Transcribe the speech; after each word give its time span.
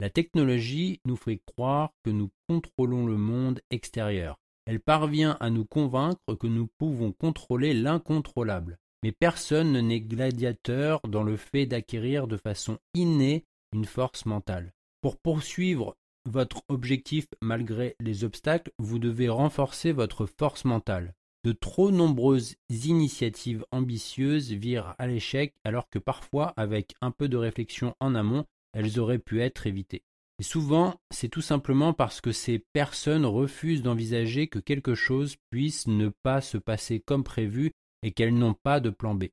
La 0.00 0.10
technologie 0.10 1.00
nous 1.04 1.14
fait 1.14 1.40
croire 1.46 1.92
que 2.02 2.10
nous 2.10 2.32
contrôlons 2.48 3.06
le 3.06 3.16
monde 3.16 3.60
extérieur. 3.70 4.40
Elle 4.66 4.80
parvient 4.80 5.36
à 5.38 5.50
nous 5.50 5.64
convaincre 5.64 6.34
que 6.34 6.48
nous 6.48 6.66
pouvons 6.66 7.12
contrôler 7.12 7.74
l'incontrôlable. 7.74 8.80
Mais 9.02 9.12
personne 9.12 9.80
n'est 9.80 10.00
gladiateur 10.00 11.00
dans 11.08 11.22
le 11.22 11.36
fait 11.36 11.66
d'acquérir 11.66 12.26
de 12.26 12.36
façon 12.36 12.78
innée 12.94 13.44
une 13.72 13.84
force 13.84 14.26
mentale. 14.26 14.72
Pour 15.00 15.16
poursuivre 15.16 15.96
votre 16.24 16.62
objectif 16.68 17.26
malgré 17.40 17.96
les 18.00 18.24
obstacles, 18.24 18.70
vous 18.78 18.98
devez 18.98 19.28
renforcer 19.28 19.92
votre 19.92 20.26
force 20.26 20.64
mentale. 20.64 21.14
De 21.44 21.50
trop 21.50 21.90
nombreuses 21.90 22.54
initiatives 22.70 23.64
ambitieuses 23.72 24.52
virent 24.52 24.94
à 24.98 25.08
l'échec 25.08 25.54
alors 25.64 25.88
que 25.90 25.98
parfois, 25.98 26.52
avec 26.56 26.94
un 27.00 27.10
peu 27.10 27.28
de 27.28 27.36
réflexion 27.36 27.96
en 27.98 28.14
amont, 28.14 28.44
elles 28.72 29.00
auraient 29.00 29.18
pu 29.18 29.40
être 29.40 29.66
évitées. 29.66 30.04
Et 30.38 30.44
souvent, 30.44 31.00
c'est 31.10 31.28
tout 31.28 31.42
simplement 31.42 31.92
parce 31.92 32.20
que 32.20 32.32
ces 32.32 32.60
personnes 32.72 33.26
refusent 33.26 33.82
d'envisager 33.82 34.46
que 34.46 34.60
quelque 34.60 34.94
chose 34.94 35.36
puisse 35.50 35.88
ne 35.88 36.10
pas 36.22 36.40
se 36.40 36.58
passer 36.58 37.00
comme 37.00 37.24
prévu 37.24 37.72
et 38.02 38.12
qu'elles 38.12 38.34
n'ont 38.34 38.54
pas 38.54 38.80
de 38.80 38.90
plan 38.90 39.14
B. 39.14 39.24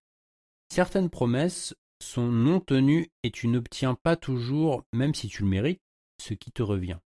Certaines 0.72 1.10
promesses 1.10 1.76
sont 2.02 2.28
non 2.28 2.60
tenues 2.60 3.10
et 3.24 3.32
tu 3.32 3.48
n'obtiens 3.48 3.96
pas 3.96 4.16
toujours, 4.16 4.84
même 4.94 5.14
si 5.14 5.28
tu 5.28 5.44
le 5.44 5.50
mérites, 5.50 5.82
ce 6.22 6.34
qui 6.34 6.52
te 6.52 6.62
revient. 6.62 6.98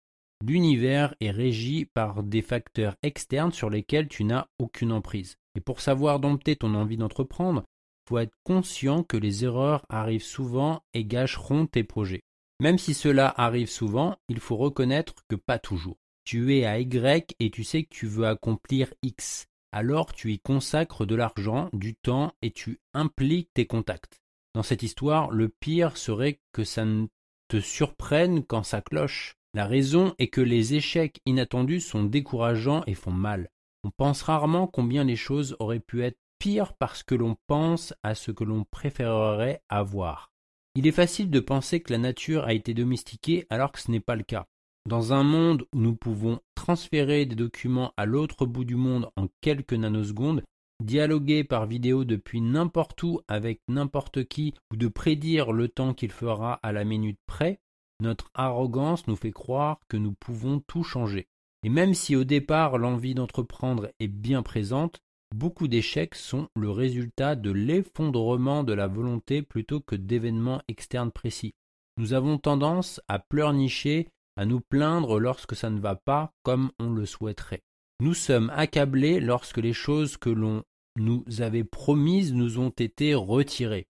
L'univers 0.46 1.16
est 1.22 1.32
régi 1.32 1.86
par 1.86 2.22
des 2.22 2.42
facteurs 2.42 2.96
externes 3.02 3.54
sur 3.54 3.70
lesquels 3.70 4.10
tu 4.10 4.26
n'as 4.26 4.48
aucune 4.60 4.92
emprise. 4.92 5.38
Et 5.56 5.62
pour 5.62 5.80
savoir 5.80 6.20
dompter 6.20 6.56
ton 6.56 6.76
envie 6.76 6.98
d'entreprendre, 6.98 7.62
il 7.62 8.10
faut 8.10 8.18
être 8.18 8.36
conscient 8.44 9.04
que 9.04 9.16
les 9.16 9.46
erreurs 9.46 9.86
arrivent 9.88 10.24
souvent 10.24 10.84
et 10.94 11.06
gâcheront 11.06 11.66
tes 11.66 11.86
projets. 11.86 12.24
Même 12.60 12.78
si 12.78 12.94
cela 12.94 13.34
arrive 13.38 13.70
souvent, 13.70 14.18
il 14.28 14.40
faut 14.40 14.58
reconnaître 14.58 15.16
que 15.30 15.36
pas 15.36 15.60
toujours. 15.60 15.98
Tu 16.26 16.56
es 16.58 16.66
à 16.66 16.80
Y 16.80 17.36
et 17.40 17.50
tu 17.50 17.64
sais 17.64 17.84
que 17.84 17.94
tu 17.94 18.08
veux 18.08 18.28
accomplir 18.28 18.94
X 19.02 19.48
alors 19.74 20.14
tu 20.14 20.32
y 20.32 20.40
consacres 20.40 21.06
de 21.06 21.16
l'argent, 21.16 21.70
du 21.74 21.96
temps 21.96 22.34
et 22.42 22.52
tu 22.52 22.80
impliques 22.94 23.50
tes 23.54 23.66
contacts. 23.66 24.22
Dans 24.54 24.64
cette 24.64 24.84
histoire, 24.84 25.32
le 25.32 25.50
pire 25.50 25.98
serait 25.98 26.40
que 26.54 26.64
ça 26.64 26.86
ne 26.86 27.08
te 27.50 27.60
surprenne 27.60 28.44
quand 28.46 28.64
ça 28.64 28.82
cloche. 28.82 29.36
La 29.56 29.66
raison 29.66 30.14
est 30.20 30.28
que 30.28 30.42
les 30.42 30.76
échecs 30.76 31.20
inattendus 31.26 31.82
sont 31.82 32.04
décourageants 32.04 32.84
et 32.88 32.94
font 32.94 33.12
mal. 33.12 33.50
On 33.84 33.90
pense 33.90 34.22
rarement 34.22 34.68
combien 34.68 35.04
les 35.04 35.16
choses 35.16 35.56
auraient 35.60 35.80
pu 35.80 36.04
être 36.04 36.20
pires 36.38 36.74
parce 36.74 37.04
que 37.04 37.16
l'on 37.16 37.36
pense 37.48 37.94
à 38.04 38.16
ce 38.16 38.32
que 38.32 38.44
l'on 38.44 38.64
préférerait 38.64 39.62
avoir. 39.70 40.32
Il 40.76 40.88
est 40.88 40.92
facile 40.92 41.30
de 41.30 41.40
penser 41.40 41.82
que 41.82 41.94
la 41.94 42.00
nature 42.00 42.46
a 42.46 42.54
été 42.54 42.74
domestiquée 42.74 43.46
alors 43.50 43.72
que 43.72 43.80
ce 43.80 43.92
n'est 43.92 44.00
pas 44.00 44.16
le 44.16 44.24
cas. 44.24 44.48
Dans 44.86 45.14
un 45.14 45.24
monde 45.24 45.66
où 45.74 45.80
nous 45.80 45.96
pouvons 45.96 46.40
transférer 46.56 47.26
des 47.26 47.36
documents 47.36 47.94
à 47.96 48.06
l'autre 48.06 48.46
bout 48.46 48.66
du 48.66 48.76
monde 48.76 49.10
en 49.16 49.28
quelques 49.40 49.74
nanosecondes, 49.74 50.44
dialoguer 50.84 51.46
par 51.46 51.66
vidéo 51.66 52.04
depuis 52.04 52.42
n'importe 52.42 53.02
où 53.04 53.22
avec 53.30 53.62
n'importe 53.70 54.26
qui 54.26 54.54
ou 54.72 54.76
de 54.76 54.90
prédire 54.90 55.54
le 55.54 55.70
temps 55.70 55.94
qu'il 55.94 56.12
fera 56.12 56.56
à 56.64 56.74
la 56.74 56.84
minute 56.84 57.20
près, 57.26 57.60
notre 58.02 58.30
arrogance 58.34 59.08
nous 59.08 59.16
fait 59.16 59.32
croire 59.32 59.80
que 59.88 59.96
nous 59.96 60.14
pouvons 60.14 60.60
tout 60.68 60.84
changer. 60.84 61.28
Et 61.64 61.70
même 61.70 61.94
si 61.94 62.18
au 62.18 62.26
départ 62.26 62.78
l'envie 62.78 63.16
d'entreprendre 63.16 63.90
est 64.02 64.10
bien 64.10 64.44
présente, 64.44 65.00
beaucoup 65.34 65.70
d'échecs 65.70 66.16
sont 66.16 66.50
le 66.58 66.70
résultat 66.70 67.36
de 67.36 67.52
l'effondrement 67.52 68.66
de 68.66 68.74
la 68.74 68.88
volonté 68.88 69.42
plutôt 69.42 69.80
que 69.80 69.96
d'événements 69.96 70.62
externes 70.68 71.12
précis. 71.12 71.54
Nous 71.98 72.14
avons 72.14 72.38
tendance 72.38 73.00
à 73.08 73.20
pleurnicher 73.20 74.10
à 74.36 74.46
nous 74.46 74.62
plaindre 74.62 75.20
lorsque 75.20 75.56
ça 75.56 75.70
ne 75.70 75.80
va 75.80 75.96
pas 75.96 76.34
comme 76.44 76.72
on 76.80 76.92
le 76.92 77.06
souhaiterait. 77.06 77.64
Nous 78.00 78.14
sommes 78.14 78.52
accablés 78.56 79.20
lorsque 79.20 79.58
les 79.58 79.74
choses 79.74 80.18
que 80.18 80.30
l'on 80.30 80.64
nous 80.98 81.24
avait 81.40 81.64
promises 81.64 82.34
nous 82.34 82.60
ont 82.60 82.70
été 82.70 83.16
retirées. 83.16 83.88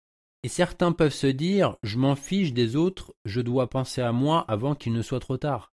Et 0.45 0.49
certains 0.49 0.93
peuvent 0.93 1.13
se 1.13 1.27
dire 1.27 1.77
Je 1.83 1.99
m'en 1.99 2.17
fiche 2.17 2.53
des 2.53 2.77
autres, 2.77 3.15
je 3.25 3.41
dois 3.41 3.69
penser 3.69 4.01
à 4.01 4.13
moi 4.13 4.45
avant 4.49 4.75
qu'il 4.75 4.93
ne 4.93 5.03
soit 5.03 5.21
trop 5.21 5.37
tard. 5.37 5.73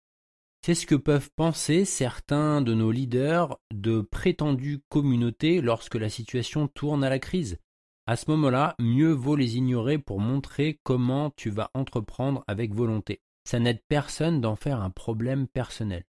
C'est 0.65 0.75
ce 0.75 0.85
que 0.85 0.95
peuvent 0.95 1.29
penser 1.35 1.85
certains 1.85 2.61
de 2.61 2.73
nos 2.73 2.91
leaders 2.91 3.57
de 3.73 4.01
prétendues 4.01 4.81
communautés 4.89 5.61
lorsque 5.61 5.95
la 5.95 6.09
situation 6.09 6.67
tourne 6.67 7.03
à 7.03 7.09
la 7.09 7.19
crise? 7.19 7.57
À 8.05 8.17
ce 8.17 8.29
moment-là, 8.31 8.75
mieux 8.79 9.11
vaut 9.11 9.37
les 9.37 9.55
ignorer 9.55 9.97
pour 9.97 10.19
montrer 10.19 10.79
comment 10.83 11.31
tu 11.37 11.49
vas 11.49 11.71
entreprendre 11.73 12.43
avec 12.47 12.73
volonté 12.73 13.21
ça 13.49 13.57
n'aide 13.57 13.81
personne 13.87 14.41
d'en 14.41 14.55
faire 14.55 14.79
un 14.79 14.91
problème 14.91 15.47
personnel. 15.47 16.05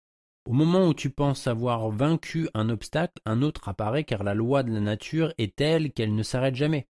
Au 0.47 0.53
moment 0.53 0.87
où 0.87 0.93
tu 0.93 1.09
penses 1.09 1.47
avoir 1.47 1.89
vaincu 1.89 2.51
un 2.53 2.69
obstacle, 2.69 3.19
un 3.25 3.41
autre 3.41 3.71
apparaît 3.71 4.05
car 4.05 4.25
la 4.25 4.35
loi 4.35 4.63
de 4.63 4.71
la 4.71 4.81
nature 4.81 5.33
est 5.39 5.57
telle 5.57 5.91
qu'elle 5.91 6.15
ne 6.15 6.23
s'arrête 6.23 6.55
jamais. 6.55 6.87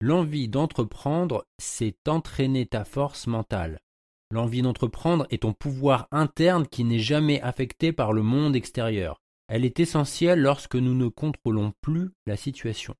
L'envie 0.00 0.48
d'entreprendre, 0.48 1.46
c'est 1.58 2.08
entraîner 2.08 2.66
ta 2.66 2.84
force 2.84 3.28
mentale. 3.28 3.78
L'envie 4.32 4.62
d'entreprendre 4.62 5.24
est 5.30 5.42
ton 5.42 5.52
pouvoir 5.52 6.08
interne 6.10 6.66
qui 6.66 6.82
n'est 6.82 6.98
jamais 6.98 7.40
affecté 7.42 7.92
par 7.92 8.12
le 8.12 8.22
monde 8.22 8.56
extérieur. 8.56 9.22
Elle 9.46 9.64
est 9.64 9.78
essentielle 9.78 10.40
lorsque 10.40 10.74
nous 10.74 10.94
ne 10.94 11.06
contrôlons 11.06 11.72
plus 11.80 12.10
la 12.26 12.36
situation. 12.36 12.96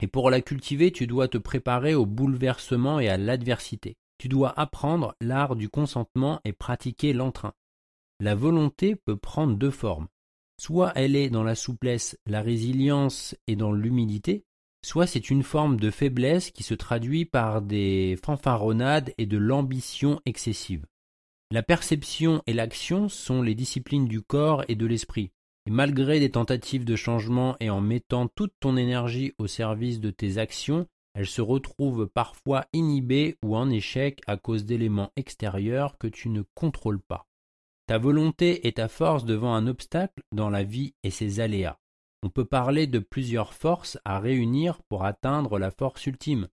Et 0.00 0.08
pour 0.08 0.28
la 0.28 0.40
cultiver, 0.40 0.90
tu 0.90 1.06
dois 1.06 1.28
te 1.28 1.38
préparer 1.38 1.94
au 1.94 2.04
bouleversement 2.04 2.98
et 2.98 3.08
à 3.08 3.16
l'adversité. 3.16 3.96
Tu 4.20 4.28
dois 4.28 4.52
apprendre 4.60 5.16
l'art 5.22 5.56
du 5.56 5.70
consentement 5.70 6.42
et 6.44 6.52
pratiquer 6.52 7.14
l'entrain. 7.14 7.54
La 8.20 8.34
volonté 8.34 8.94
peut 8.94 9.16
prendre 9.16 9.56
deux 9.56 9.70
formes. 9.70 10.08
Soit 10.60 10.92
elle 10.94 11.16
est 11.16 11.30
dans 11.30 11.42
la 11.42 11.54
souplesse, 11.54 12.18
la 12.26 12.42
résilience 12.42 13.34
et 13.46 13.56
dans 13.56 13.72
l'humilité, 13.72 14.44
soit 14.84 15.06
c'est 15.06 15.30
une 15.30 15.42
forme 15.42 15.80
de 15.80 15.90
faiblesse 15.90 16.50
qui 16.50 16.62
se 16.62 16.74
traduit 16.74 17.24
par 17.24 17.62
des 17.62 18.18
fanfaronnades 18.22 19.14
et 19.16 19.24
de 19.24 19.38
l'ambition 19.38 20.20
excessive. 20.26 20.84
La 21.50 21.62
perception 21.62 22.42
et 22.46 22.52
l'action 22.52 23.08
sont 23.08 23.40
les 23.40 23.54
disciplines 23.54 24.06
du 24.06 24.20
corps 24.20 24.64
et 24.68 24.74
de 24.74 24.84
l'esprit. 24.84 25.32
Et 25.64 25.70
malgré 25.70 26.20
des 26.20 26.30
tentatives 26.30 26.84
de 26.84 26.94
changement 26.94 27.56
et 27.58 27.70
en 27.70 27.80
mettant 27.80 28.28
toute 28.28 28.52
ton 28.60 28.76
énergie 28.76 29.32
au 29.38 29.46
service 29.46 29.98
de 29.98 30.10
tes 30.10 30.36
actions, 30.36 30.86
elle 31.20 31.26
se 31.26 31.42
retrouve 31.42 32.06
parfois 32.06 32.64
inhibée 32.72 33.36
ou 33.44 33.54
en 33.54 33.68
échec 33.68 34.22
à 34.26 34.38
cause 34.38 34.64
d'éléments 34.64 35.12
extérieurs 35.16 35.98
que 35.98 36.06
tu 36.06 36.30
ne 36.30 36.40
contrôles 36.54 37.02
pas. 37.02 37.26
Ta 37.86 37.98
volonté 37.98 38.66
est 38.66 38.78
ta 38.78 38.88
force 38.88 39.26
devant 39.26 39.54
un 39.54 39.66
obstacle 39.66 40.22
dans 40.32 40.48
la 40.48 40.62
vie 40.62 40.94
et 41.02 41.10
ses 41.10 41.40
aléas. 41.40 41.78
On 42.22 42.30
peut 42.30 42.46
parler 42.46 42.86
de 42.86 43.00
plusieurs 43.00 43.52
forces 43.52 43.98
à 44.06 44.18
réunir 44.18 44.82
pour 44.84 45.04
atteindre 45.04 45.58
la 45.58 45.70
force 45.70 46.06
ultime, 46.06 46.48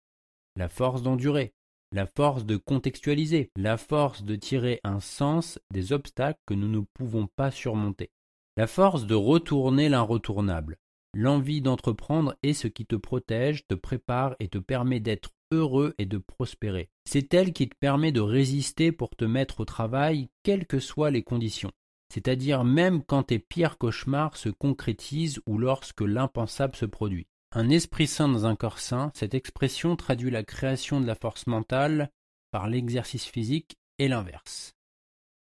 la 0.58 0.68
force 0.68 1.02
d'endurer. 1.02 1.54
la 1.94 2.06
force 2.06 2.46
de 2.46 2.58
contextualiser, 2.58 3.50
la 3.56 3.78
force 3.78 4.24
de 4.24 4.36
tirer 4.36 4.82
un 4.84 5.00
sens 5.00 5.60
des 5.72 5.94
obstacles 5.94 6.42
que 6.46 6.54
nous 6.54 6.68
ne 6.68 6.82
pouvons 6.94 7.28
pas 7.38 7.52
surmonter, 7.52 8.12
la 8.58 8.68
force 8.68 9.06
de 9.06 9.16
retourner 9.16 9.88
l'inretournable. 9.88 10.78
L'envie 11.14 11.62
d'entreprendre 11.62 12.36
est 12.44 12.54
ce 12.54 12.68
qui 12.68 12.86
te 12.86 12.96
protège, 12.96 13.66
te 13.68 13.76
prépare 13.76 14.36
et 14.40 14.48
te 14.50 14.58
permet 14.58 15.00
d'être 15.00 15.32
heureux 15.52 15.96
et 15.98 16.06
de 16.06 16.18
prospérer. 16.18 16.90
C'est 17.06 17.34
elle 17.34 17.54
qui 17.54 17.70
te 17.70 17.76
permet 17.80 18.12
de 18.12 18.22
résister 18.22 18.92
pour 18.92 19.16
te 19.16 19.26
mettre 19.26 19.62
au 19.62 19.66
travail, 19.66 20.30
quelles 20.44 20.68
que 20.68 20.80
soient 20.80 21.12
les 21.12 21.24
conditions. 21.24 21.72
C'est-à-dire 22.14 22.64
même 22.64 23.04
quand 23.04 23.24
tes 23.24 23.40
pires 23.40 23.78
cauchemars 23.78 24.38
se 24.38 24.50
concrétisent 24.50 25.42
ou 25.46 25.58
lorsque 25.58 26.02
l'impensable 26.02 26.76
se 26.76 26.86
produit. 26.86 27.28
Un 27.54 27.70
esprit 27.70 28.08
sain 28.08 28.28
dans 28.28 28.46
un 28.46 28.56
corps 28.56 28.80
sain, 28.80 29.12
cette 29.16 29.34
expression 29.34 29.96
traduit 29.96 30.32
la 30.32 30.44
création 30.44 31.00
de 31.02 31.08
la 31.08 31.16
force 31.16 31.48
mentale 31.48 32.12
par 32.52 32.68
l'exercice 32.68 33.26
physique 33.26 33.78
et 34.00 34.08
l'inverse. 34.08 34.74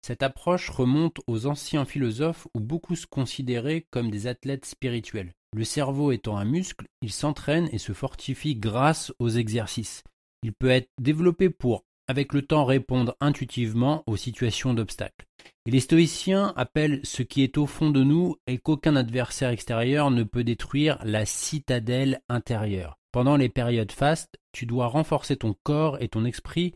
Cette 0.01 0.23
approche 0.23 0.69
remonte 0.69 1.19
aux 1.27 1.47
anciens 1.47 1.85
philosophes 1.85 2.47
où 2.53 2.59
beaucoup 2.59 2.95
se 2.95 3.07
considéraient 3.07 3.85
comme 3.89 4.09
des 4.09 4.27
athlètes 4.27 4.65
spirituels. 4.65 5.33
Le 5.55 5.63
cerveau 5.63 6.11
étant 6.11 6.37
un 6.37 6.45
muscle, 6.45 6.87
il 7.01 7.11
s'entraîne 7.11 7.69
et 7.71 7.77
se 7.77 7.93
fortifie 7.93 8.55
grâce 8.55 9.13
aux 9.19 9.29
exercices. 9.29 10.03
Il 10.43 10.53
peut 10.53 10.69
être 10.69 10.89
développé 10.99 11.49
pour, 11.49 11.83
avec 12.07 12.33
le 12.33 12.41
temps, 12.41 12.65
répondre 12.65 13.15
intuitivement 13.19 14.03
aux 14.07 14.17
situations 14.17 14.73
d'obstacles. 14.73 15.25
Et 15.65 15.71
les 15.71 15.79
stoïciens 15.79 16.53
appellent 16.55 17.01
ce 17.03 17.23
qui 17.23 17.43
est 17.43 17.57
au 17.57 17.65
fond 17.65 17.89
de 17.89 18.03
nous 18.03 18.35
et 18.45 18.57
qu'aucun 18.57 18.95
adversaire 18.95 19.49
extérieur 19.49 20.11
ne 20.11 20.23
peut 20.23 20.43
détruire 20.43 20.99
la 21.03 21.25
citadelle 21.25 22.21
intérieure. 22.29 22.97
Pendant 23.11 23.37
les 23.37 23.49
périodes 23.49 23.91
fastes, 23.91 24.37
tu 24.51 24.65
dois 24.65 24.87
renforcer 24.87 25.37
ton 25.37 25.55
corps 25.63 26.01
et 26.01 26.07
ton 26.07 26.25
esprit 26.25 26.75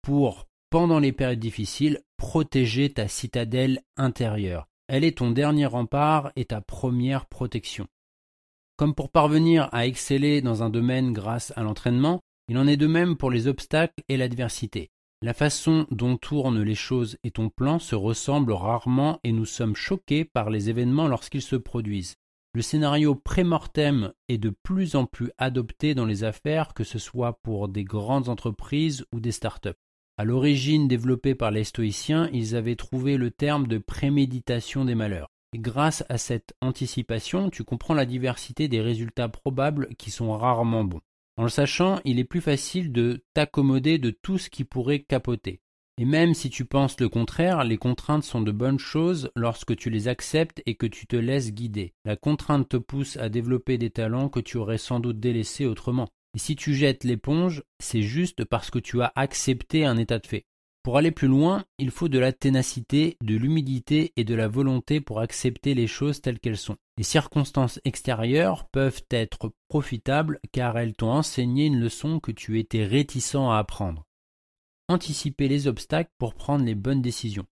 pour, 0.00 0.46
pendant 0.70 0.98
les 0.98 1.12
périodes 1.12 1.38
difficiles, 1.38 2.00
protéger 2.16 2.90
ta 2.90 3.08
citadelle 3.08 3.82
intérieure. 3.96 4.68
Elle 4.88 5.04
est 5.04 5.18
ton 5.18 5.30
dernier 5.30 5.66
rempart 5.66 6.32
et 6.36 6.46
ta 6.46 6.60
première 6.60 7.26
protection. 7.26 7.86
Comme 8.82 8.96
pour 8.96 9.12
parvenir 9.12 9.68
à 9.70 9.86
exceller 9.86 10.40
dans 10.40 10.64
un 10.64 10.68
domaine 10.68 11.12
grâce 11.12 11.52
à 11.54 11.62
l'entraînement, 11.62 12.18
il 12.48 12.58
en 12.58 12.66
est 12.66 12.76
de 12.76 12.88
même 12.88 13.16
pour 13.16 13.30
les 13.30 13.46
obstacles 13.46 14.02
et 14.08 14.16
l'adversité. 14.16 14.90
La 15.22 15.34
façon 15.34 15.86
dont 15.92 16.16
tournent 16.16 16.64
les 16.64 16.74
choses 16.74 17.16
et 17.22 17.30
ton 17.30 17.48
plan 17.48 17.78
se 17.78 17.94
ressemblent 17.94 18.50
rarement 18.50 19.20
et 19.22 19.30
nous 19.30 19.44
sommes 19.44 19.76
choqués 19.76 20.24
par 20.24 20.50
les 20.50 20.68
événements 20.68 21.06
lorsqu'ils 21.06 21.42
se 21.42 21.54
produisent. 21.54 22.16
Le 22.54 22.62
scénario 22.62 23.14
pré-mortem 23.14 24.12
est 24.28 24.38
de 24.38 24.52
plus 24.64 24.96
en 24.96 25.06
plus 25.06 25.30
adopté 25.38 25.94
dans 25.94 26.06
les 26.06 26.24
affaires, 26.24 26.74
que 26.74 26.82
ce 26.82 26.98
soit 26.98 27.38
pour 27.44 27.68
des 27.68 27.84
grandes 27.84 28.28
entreprises 28.28 29.04
ou 29.12 29.20
des 29.20 29.30
start-up. 29.30 29.76
À 30.18 30.24
l'origine 30.24 30.88
développé 30.88 31.36
par 31.36 31.52
les 31.52 31.62
stoïciens, 31.62 32.28
ils 32.32 32.56
avaient 32.56 32.74
trouvé 32.74 33.16
le 33.16 33.30
terme 33.30 33.68
de 33.68 33.78
préméditation 33.78 34.84
des 34.84 34.96
malheurs. 34.96 35.28
Grâce 35.54 36.02
à 36.08 36.16
cette 36.16 36.54
anticipation, 36.62 37.50
tu 37.50 37.62
comprends 37.62 37.94
la 37.94 38.06
diversité 38.06 38.68
des 38.68 38.80
résultats 38.80 39.28
probables 39.28 39.94
qui 39.96 40.10
sont 40.10 40.32
rarement 40.32 40.84
bons. 40.84 41.02
En 41.36 41.44
le 41.44 41.50
sachant, 41.50 42.00
il 42.04 42.18
est 42.18 42.24
plus 42.24 42.40
facile 42.40 42.92
de 42.92 43.24
t'accommoder 43.34 43.98
de 43.98 44.10
tout 44.10 44.38
ce 44.38 44.48
qui 44.48 44.64
pourrait 44.64 45.00
capoter. 45.00 45.60
Et 45.98 46.06
même 46.06 46.32
si 46.32 46.48
tu 46.48 46.64
penses 46.64 46.98
le 47.00 47.10
contraire, 47.10 47.64
les 47.64 47.76
contraintes 47.76 48.24
sont 48.24 48.40
de 48.40 48.50
bonnes 48.50 48.78
choses 48.78 49.30
lorsque 49.36 49.76
tu 49.76 49.90
les 49.90 50.08
acceptes 50.08 50.62
et 50.64 50.74
que 50.74 50.86
tu 50.86 51.06
te 51.06 51.16
laisses 51.16 51.52
guider. 51.52 51.92
La 52.06 52.16
contrainte 52.16 52.70
te 52.70 52.78
pousse 52.78 53.18
à 53.18 53.28
développer 53.28 53.76
des 53.76 53.90
talents 53.90 54.30
que 54.30 54.40
tu 54.40 54.56
aurais 54.56 54.78
sans 54.78 55.00
doute 55.00 55.20
délaissés 55.20 55.66
autrement. 55.66 56.08
Et 56.34 56.38
si 56.38 56.56
tu 56.56 56.74
jettes 56.74 57.04
l'éponge, 57.04 57.62
c'est 57.78 58.00
juste 58.00 58.44
parce 58.44 58.70
que 58.70 58.78
tu 58.78 59.02
as 59.02 59.12
accepté 59.16 59.84
un 59.84 59.98
état 59.98 60.18
de 60.18 60.26
fait. 60.26 60.46
Pour 60.82 60.96
aller 60.96 61.12
plus 61.12 61.28
loin, 61.28 61.64
il 61.78 61.92
faut 61.92 62.08
de 62.08 62.18
la 62.18 62.32
ténacité, 62.32 63.16
de 63.22 63.36
l'humidité 63.36 64.12
et 64.16 64.24
de 64.24 64.34
la 64.34 64.48
volonté 64.48 65.00
pour 65.00 65.20
accepter 65.20 65.74
les 65.74 65.86
choses 65.86 66.20
telles 66.20 66.40
qu'elles 66.40 66.56
sont. 66.56 66.76
Les 66.98 67.04
circonstances 67.04 67.80
extérieures 67.84 68.66
peuvent 68.68 69.02
être 69.10 69.52
profitables 69.68 70.40
car 70.50 70.76
elles 70.76 70.94
t'ont 70.94 71.12
enseigné 71.12 71.66
une 71.66 71.78
leçon 71.78 72.18
que 72.18 72.32
tu 72.32 72.58
étais 72.58 72.84
réticent 72.84 73.36
à 73.36 73.58
apprendre. 73.58 74.04
Anticiper 74.88 75.46
les 75.46 75.68
obstacles 75.68 76.10
pour 76.18 76.34
prendre 76.34 76.64
les 76.64 76.74
bonnes 76.74 77.00
décisions. 77.00 77.46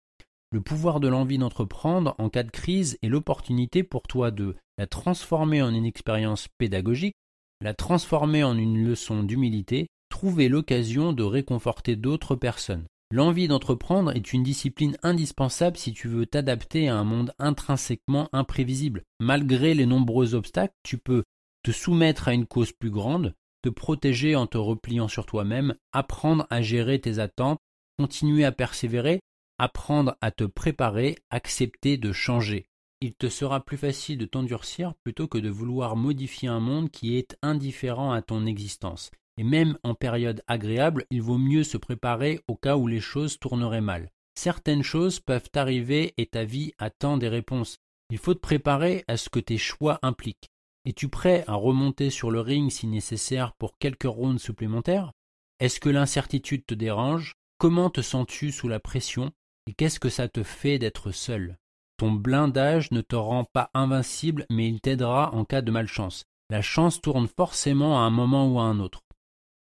Le 0.53 0.61
pouvoir 0.61 1.01
de 1.01 1.09
l'envie 1.09 1.39
d'entreprendre 1.39 2.15
en 2.19 2.31
cas 2.31 2.45
de 2.45 2.53
crise 2.53 2.97
est 3.03 3.09
l'opportunité 3.09 3.83
pour 3.83 4.03
toi 4.03 4.31
de 4.31 4.55
la 4.79 4.87
transformer 4.87 5.63
en 5.63 5.75
une 5.75 5.85
expérience 5.85 6.47
pédagogique, 6.59 7.17
la 7.61 7.75
transformer 7.75 8.45
en 8.45 8.57
une 8.57 8.87
leçon 8.87 9.25
d'humilité, 9.25 9.89
trouver 10.11 10.49
l'occasion 10.49 11.13
de 11.13 11.25
réconforter 11.25 11.97
d'autres 11.97 12.37
personnes. 12.37 12.87
L'envie 13.13 13.47
d'entreprendre 13.47 14.17
est 14.17 14.33
une 14.33 14.43
discipline 14.43 14.97
indispensable 15.05 15.77
si 15.77 15.93
tu 15.93 16.09
veux 16.09 16.27
t'adapter 16.27 16.89
à 16.89 16.97
un 16.97 17.05
monde 17.05 17.33
intrinsèquement 17.39 18.29
imprévisible. 18.33 19.05
Malgré 19.21 19.75
les 19.75 19.87
nombreux 19.87 20.35
obstacles, 20.35 20.75
tu 20.83 20.99
peux 20.99 21.23
te 21.63 21.71
soumettre 21.71 22.27
à 22.27 22.35
une 22.35 22.47
cause 22.47 22.73
plus 22.73 22.91
grande, 22.91 23.35
te 23.63 23.69
protéger 23.69 24.35
en 24.35 24.49
te 24.49 24.59
repliant 24.59 25.07
sur 25.07 25.25
toi-même, 25.25 25.77
apprendre 25.93 26.49
à 26.51 26.63
gérer 26.63 27.01
tes 27.01 27.21
attentes, 27.21 27.61
continuer 27.97 28.45
à 28.45 28.51
persévérer, 28.51 29.21
apprendre 29.59 30.17
à 30.21 30.33
te 30.33 30.45
préparer, 30.45 31.17
accepter 31.31 31.99
de 31.99 32.13
changer. 32.13 32.67
Il 33.01 33.15
te 33.15 33.29
sera 33.29 33.65
plus 33.65 33.77
facile 33.77 34.19
de 34.19 34.27
t'endurcir 34.27 34.95
plutôt 35.05 35.29
que 35.29 35.39
de 35.39 35.49
vouloir 35.49 35.97
modifier 35.97 36.49
un 36.49 36.61
monde 36.61 36.91
qui 36.91 37.17
est 37.17 37.37
indifférent 37.43 38.13
à 38.13 38.23
ton 38.23 38.47
existence. 38.47 39.11
Et 39.39 39.45
même 39.45 39.79
en 39.83 39.95
période 39.95 40.43
agréable, 40.47 41.05
il 41.11 41.23
vaut 41.23 41.39
mieux 41.39 41.65
se 41.65 41.77
préparer 41.77 42.41
au 42.49 42.57
cas 42.57 42.77
où 42.77 42.87
les 42.87 43.01
choses 43.01 43.39
tourneraient 43.39 43.81
mal. 43.81 44.11
Certaines 44.35 44.83
choses 44.83 45.21
peuvent 45.21 45.51
arriver 45.55 46.15
et 46.17 46.27
ta 46.27 46.45
vie 46.45 46.73
attend 46.79 47.17
des 47.17 47.29
réponses. 47.29 47.77
Il 48.11 48.19
faut 48.19 48.35
te 48.35 48.41
préparer 48.41 49.05
à 49.09 49.17
ce 49.17 49.29
que 49.29 49.41
tes 49.41 49.59
choix 49.59 49.99
impliquent. 50.03 50.49
Es-tu 50.85 51.09
prêt 51.09 51.43
à 51.49 51.55
remonter 51.55 52.11
sur 52.11 52.31
le 52.31 52.41
ring 52.41 52.71
si 52.71 52.87
nécessaire 52.87 53.53
pour 53.59 53.77
quelques 53.79 54.05
rounds 54.05 54.41
supplémentaires? 54.41 55.13
Est-ce 55.59 55.81
que 55.81 55.89
l'incertitude 55.89 56.65
te 56.67 56.75
dérange? 56.75 57.35
Comment 57.59 57.91
te 57.91 58.03
sens-tu 58.03 58.53
sous 58.53 58.69
la 58.69 58.79
pression? 58.79 59.33
Et 59.67 59.73
qu'est-ce 59.73 59.99
que 59.99 60.11
ça 60.11 60.29
te 60.29 60.43
fait 60.43 60.79
d'être 60.79 61.11
seul? 61.11 61.57
Ton 61.97 62.13
blindage 62.13 62.91
ne 62.93 63.01
te 63.01 63.17
rend 63.17 63.45
pas 63.45 63.71
invincible, 63.75 64.47
mais 64.51 64.69
il 64.69 64.81
t'aidera 64.81 65.35
en 65.35 65.45
cas 65.45 65.63
de 65.63 65.71
malchance. 65.71 66.25
La 66.51 66.63
chance 66.63 67.01
tourne 67.01 67.27
forcément 67.27 67.99
à 67.99 68.03
un 68.03 68.11
moment 68.11 68.47
ou 68.53 68.61
à 68.61 68.65
un 68.65 68.79
autre. 68.79 69.01